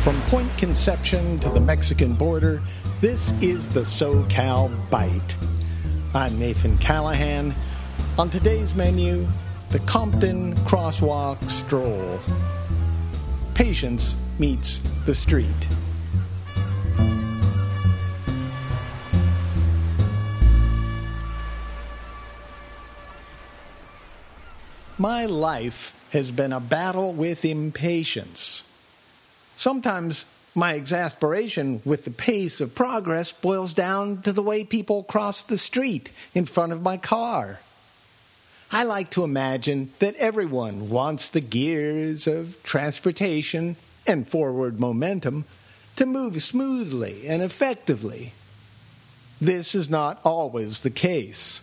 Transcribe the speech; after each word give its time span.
From 0.00 0.20
Point 0.22 0.56
Conception 0.56 1.38
to 1.40 1.50
the 1.50 1.60
Mexican 1.60 2.14
border, 2.14 2.62
this 3.00 3.32
is 3.42 3.68
the 3.68 3.80
SoCal 3.80 4.74
Byte. 4.88 5.34
I'm 6.14 6.38
Nathan 6.38 6.78
Callahan. 6.78 7.54
On 8.16 8.30
today's 8.30 8.74
menu, 8.74 9.26
the 9.70 9.80
Compton 9.80 10.54
Crosswalk 10.58 11.50
Stroll. 11.50 12.20
Patience 13.54 14.14
meets 14.38 14.78
the 15.04 15.14
street. 15.14 15.48
My 24.96 25.26
life 25.26 26.08
has 26.12 26.30
been 26.30 26.52
a 26.52 26.60
battle 26.60 27.12
with 27.12 27.44
impatience. 27.44 28.62
Sometimes 29.58 30.24
my 30.54 30.74
exasperation 30.74 31.82
with 31.84 32.04
the 32.04 32.12
pace 32.12 32.60
of 32.60 32.76
progress 32.76 33.32
boils 33.32 33.72
down 33.72 34.22
to 34.22 34.32
the 34.32 34.40
way 34.40 34.62
people 34.62 35.02
cross 35.02 35.42
the 35.42 35.58
street 35.58 36.12
in 36.32 36.44
front 36.44 36.72
of 36.72 36.80
my 36.80 36.96
car. 36.96 37.58
I 38.70 38.84
like 38.84 39.10
to 39.10 39.24
imagine 39.24 39.90
that 39.98 40.14
everyone 40.14 40.90
wants 40.90 41.28
the 41.28 41.40
gears 41.40 42.28
of 42.28 42.62
transportation 42.62 43.74
and 44.06 44.28
forward 44.28 44.78
momentum 44.78 45.44
to 45.96 46.06
move 46.06 46.40
smoothly 46.40 47.26
and 47.26 47.42
effectively. 47.42 48.34
This 49.40 49.74
is 49.74 49.90
not 49.90 50.20
always 50.24 50.82
the 50.82 50.90
case. 50.90 51.60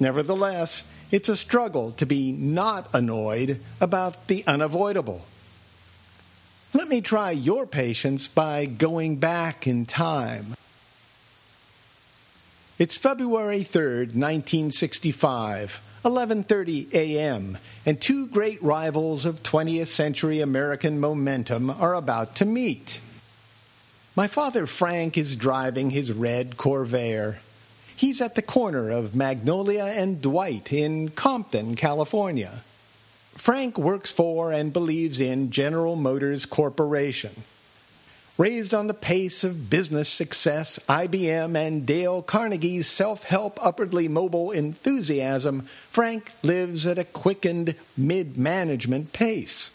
Nevertheless, 0.00 0.82
it's 1.10 1.28
a 1.28 1.36
struggle 1.36 1.92
to 1.92 2.06
be 2.06 2.32
not 2.32 2.88
annoyed 2.94 3.60
about 3.82 4.28
the 4.28 4.44
unavoidable. 4.46 5.26
Let 6.74 6.88
me 6.88 7.00
try 7.00 7.30
your 7.30 7.66
patience 7.66 8.28
by 8.28 8.66
going 8.66 9.16
back 9.16 9.66
in 9.66 9.86
time. 9.86 10.54
It's 12.78 12.96
February 12.96 13.60
3rd, 13.60 14.14
1965, 14.14 15.80
11:30 16.04 16.92
a.m., 16.92 17.58
and 17.86 17.98
two 17.98 18.26
great 18.26 18.62
rivals 18.62 19.24
of 19.24 19.42
20th 19.42 19.86
century 19.86 20.40
American 20.40 21.00
momentum 21.00 21.70
are 21.70 21.94
about 21.94 22.36
to 22.36 22.44
meet. 22.44 23.00
My 24.14 24.26
father 24.28 24.66
Frank 24.66 25.16
is 25.16 25.36
driving 25.36 25.88
his 25.90 26.12
red 26.12 26.58
Corvair. 26.58 27.38
He's 27.96 28.20
at 28.20 28.34
the 28.34 28.42
corner 28.42 28.90
of 28.90 29.14
Magnolia 29.14 29.84
and 29.84 30.20
Dwight 30.20 30.70
in 30.70 31.08
Compton, 31.08 31.76
California. 31.76 32.62
Frank 33.38 33.78
works 33.78 34.10
for 34.10 34.50
and 34.52 34.72
believes 34.72 35.20
in 35.20 35.52
General 35.52 35.94
Motors 35.94 36.44
Corporation. 36.44 37.30
Raised 38.36 38.74
on 38.74 38.88
the 38.88 38.94
pace 38.94 39.44
of 39.44 39.70
business 39.70 40.08
success, 40.08 40.78
IBM, 40.88 41.56
and 41.56 41.86
Dale 41.86 42.20
Carnegie's 42.20 42.88
self 42.88 43.22
help, 43.22 43.64
upwardly 43.64 44.08
mobile 44.08 44.50
enthusiasm, 44.50 45.62
Frank 45.62 46.32
lives 46.42 46.84
at 46.84 46.98
a 46.98 47.04
quickened 47.04 47.76
mid 47.96 48.36
management 48.36 49.12
pace. 49.12 49.70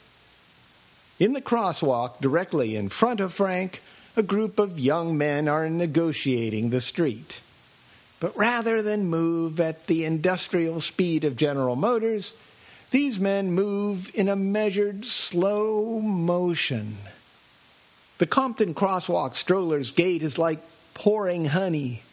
In 1.17 1.31
the 1.31 1.41
crosswalk 1.41 2.19
directly 2.19 2.75
in 2.75 2.89
front 2.89 3.21
of 3.21 3.33
Frank, 3.33 3.81
a 4.17 4.23
group 4.23 4.59
of 4.59 4.77
young 4.77 5.17
men 5.17 5.47
are 5.47 5.69
negotiating 5.69 6.69
the 6.69 6.81
street. 6.81 7.39
But 8.19 8.35
rather 8.37 8.81
than 8.81 9.07
move 9.07 9.59
at 9.61 9.87
the 9.87 10.03
industrial 10.03 10.81
speed 10.81 11.23
of 11.23 11.37
General 11.37 11.77
Motors, 11.77 12.33
these 12.93 13.19
men 13.19 13.51
move 13.51 14.11
in 14.13 14.29
a 14.29 14.35
measured, 14.35 15.03
slow 15.03 15.99
motion. 15.99 16.95
The 18.19 18.27
Compton 18.27 18.75
Crosswalk 18.75 19.33
stroller's 19.33 19.91
gait 19.91 20.21
is 20.21 20.37
like 20.37 20.59
pouring 20.93 21.45
honey, 21.45 22.03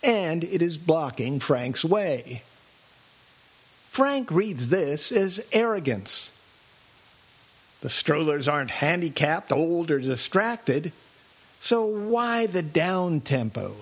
and 0.00 0.44
it 0.44 0.62
is 0.62 0.78
blocking 0.78 1.40
Frank's 1.40 1.84
way. 1.84 2.42
Frank 3.90 4.30
reads 4.30 4.68
this 4.68 5.10
as 5.10 5.44
arrogance. 5.52 6.30
The 7.80 7.90
strollers 7.90 8.46
aren't 8.46 8.70
handicapped, 8.70 9.50
old, 9.50 9.90
or 9.90 9.98
distracted, 9.98 10.92
so 11.58 11.84
why 11.84 12.46
the 12.46 12.62
down 12.62 13.20
tempo? 13.20 13.74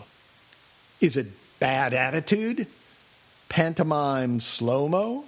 Is 0.99 1.19
it 1.19 1.27
bad 1.59 1.93
attitude? 1.93 2.67
Pantomime 3.51 4.41
slow 4.41 4.89
mo? 4.89 5.27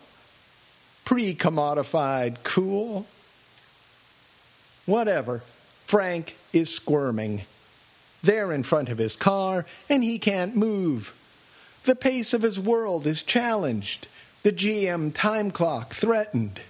Pre 1.05 1.35
commodified 1.35 2.43
cool? 2.45 3.07
Whatever. 4.87 5.43
Frank 5.87 6.37
is 6.53 6.75
squirming. 6.75 7.43
They're 8.23 8.53
in 8.53 8.63
front 8.63 8.89
of 8.89 8.99
his 8.99 9.15
car, 9.15 9.67
and 9.89 10.03
he 10.03 10.19
can't 10.19 10.57
move. 10.57 11.13
The 11.85 11.97
pace 11.97 12.33
of 12.33 12.43
his 12.43 12.61
world 12.61 13.07
is 13.07 13.23
challenged, 13.23 14.07
the 14.43 14.53
GM 14.53 15.13
time 15.13 15.51
clock 15.51 15.95
threatened. 15.95 16.61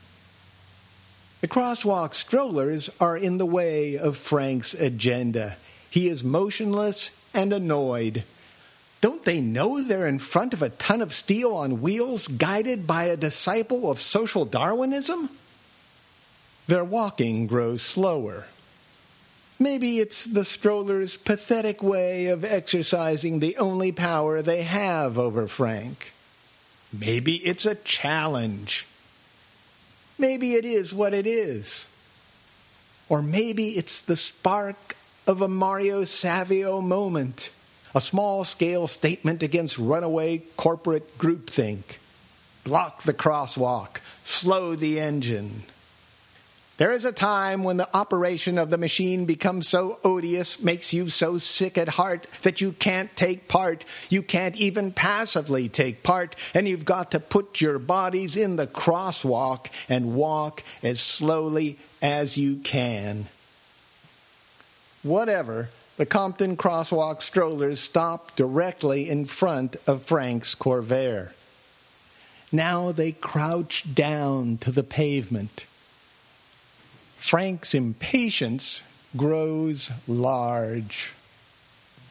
The 1.42 1.48
crosswalk 1.48 2.14
strollers 2.14 2.88
are 3.00 3.16
in 3.16 3.38
the 3.38 3.46
way 3.46 3.98
of 3.98 4.16
Frank's 4.16 4.74
agenda. 4.74 5.56
He 5.90 6.08
is 6.08 6.24
motionless 6.24 7.10
and 7.34 7.52
annoyed. 7.52 8.24
Don't 9.02 9.24
they 9.24 9.40
know 9.40 9.82
they're 9.82 10.06
in 10.06 10.20
front 10.20 10.54
of 10.54 10.62
a 10.62 10.68
ton 10.68 11.02
of 11.02 11.12
steel 11.12 11.54
on 11.56 11.82
wheels 11.82 12.28
guided 12.28 12.86
by 12.86 13.04
a 13.04 13.16
disciple 13.16 13.90
of 13.90 14.00
social 14.00 14.44
Darwinism? 14.44 15.28
Their 16.68 16.84
walking 16.84 17.48
grows 17.48 17.82
slower. 17.82 18.46
Maybe 19.58 19.98
it's 19.98 20.24
the 20.24 20.44
stroller's 20.44 21.16
pathetic 21.16 21.82
way 21.82 22.26
of 22.28 22.44
exercising 22.44 23.40
the 23.40 23.56
only 23.56 23.90
power 23.90 24.40
they 24.40 24.62
have 24.62 25.18
over 25.18 25.48
Frank. 25.48 26.12
Maybe 26.96 27.34
it's 27.38 27.66
a 27.66 27.74
challenge. 27.74 28.86
Maybe 30.16 30.54
it 30.54 30.64
is 30.64 30.94
what 30.94 31.12
it 31.12 31.26
is. 31.26 31.88
Or 33.08 33.20
maybe 33.20 33.70
it's 33.70 34.00
the 34.00 34.16
spark 34.16 34.94
of 35.26 35.42
a 35.42 35.48
Mario 35.48 36.04
Savio 36.04 36.80
moment 36.80 37.50
a 37.94 38.00
small 38.00 38.44
scale 38.44 38.86
statement 38.86 39.42
against 39.42 39.78
runaway 39.78 40.38
corporate 40.56 41.18
groupthink. 41.18 41.98
Block 42.64 43.02
the 43.02 43.14
crosswalk, 43.14 43.98
slow 44.24 44.74
the 44.74 45.00
engine. 45.00 45.64
There 46.78 46.90
is 46.90 47.04
a 47.04 47.12
time 47.12 47.64
when 47.64 47.76
the 47.76 47.94
operation 47.94 48.56
of 48.56 48.70
the 48.70 48.78
machine 48.78 49.26
becomes 49.26 49.68
so 49.68 49.98
odious, 50.02 50.60
makes 50.60 50.92
you 50.92 51.10
so 51.10 51.38
sick 51.38 51.76
at 51.76 51.88
heart 51.88 52.26
that 52.42 52.60
you 52.60 52.72
can't 52.72 53.14
take 53.14 53.46
part. 53.46 53.84
You 54.08 54.22
can't 54.22 54.56
even 54.56 54.90
passively 54.90 55.68
take 55.68 56.02
part, 56.02 56.34
and 56.54 56.66
you've 56.66 56.84
got 56.84 57.10
to 57.10 57.20
put 57.20 57.60
your 57.60 57.78
bodies 57.78 58.36
in 58.36 58.56
the 58.56 58.66
crosswalk 58.66 59.66
and 59.88 60.14
walk 60.14 60.62
as 60.82 61.00
slowly 61.00 61.78
as 62.00 62.38
you 62.38 62.56
can. 62.56 63.26
Whatever 65.02 65.68
the 66.02 66.06
Compton 66.06 66.56
Crosswalk 66.56 67.22
strollers 67.22 67.78
stopped 67.78 68.34
directly 68.34 69.08
in 69.08 69.24
front 69.24 69.76
of 69.86 70.02
Frank's 70.02 70.52
Corvair. 70.56 71.30
Now 72.50 72.90
they 72.90 73.12
crouch 73.12 73.94
down 73.94 74.56
to 74.62 74.72
the 74.72 74.82
pavement. 74.82 75.64
Frank's 77.18 77.72
impatience 77.72 78.82
grows 79.16 79.92
large. 80.08 81.12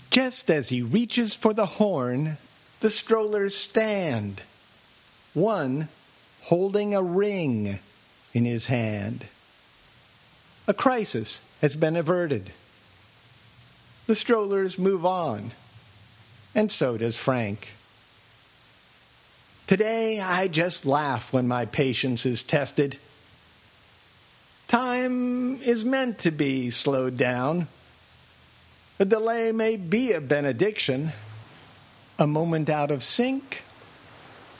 Just 0.09 0.49
as 0.49 0.69
he 0.69 0.81
reaches 0.81 1.35
for 1.35 1.53
the 1.53 1.65
horn, 1.65 2.37
the 2.79 2.89
strollers 2.89 3.57
stand, 3.57 4.41
one 5.33 5.89
holding 6.43 6.95
a 6.95 7.03
ring 7.03 7.79
in 8.33 8.45
his 8.45 8.67
hand. 8.67 9.27
A 10.65 10.73
crisis 10.73 11.41
has 11.59 11.75
been 11.75 11.97
averted 11.97 12.53
the 14.11 14.15
strollers 14.17 14.77
move 14.77 15.05
on. 15.05 15.51
And 16.53 16.69
so 16.69 16.97
does 16.97 17.15
Frank. 17.15 17.69
Today, 19.67 20.19
I 20.19 20.49
just 20.49 20.85
laugh 20.85 21.31
when 21.31 21.47
my 21.47 21.63
patience 21.63 22.25
is 22.25 22.43
tested. 22.43 22.97
Time 24.67 25.61
is 25.61 25.85
meant 25.85 26.19
to 26.19 26.31
be 26.31 26.71
slowed 26.71 27.15
down. 27.15 27.69
A 28.99 29.05
delay 29.05 29.53
may 29.53 29.77
be 29.77 30.11
a 30.11 30.19
benediction, 30.19 31.13
a 32.19 32.27
moment 32.27 32.69
out 32.69 32.91
of 32.91 33.05
sync, 33.05 33.63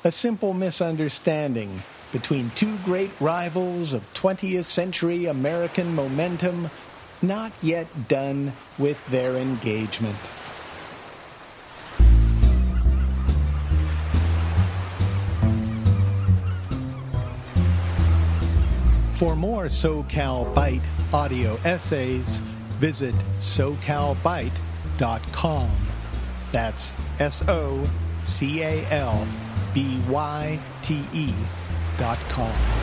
a 0.06 0.13
simple 0.13 0.53
misunderstanding 0.53 1.83
between 2.13 2.51
two 2.51 2.77
great 2.86 3.12
rivals 3.19 3.92
of 3.92 4.13
20th 4.13 4.63
century 4.63 5.25
American 5.25 5.94
momentum 5.94 6.69
not 7.21 7.51
yet 7.62 7.88
done 8.07 8.53
with 8.77 9.06
their 9.07 9.35
engagement. 9.38 10.15
For 19.13 19.35
more 19.35 19.65
SoCal 19.65 20.53
Byte, 20.56 20.85
audio 21.13 21.57
essays, 21.63 22.39
visit 22.79 23.13
socalbyte.com. 23.39 25.69
That's 26.51 26.95
S 27.19 27.44
O 27.47 27.88
C 28.24 28.63
A 28.63 28.83
L 28.89 29.27
B 29.75 30.00
Y 30.09 30.59
T 30.81 31.03
E 31.13 31.31
dot 31.97 32.17
com. 32.29 32.81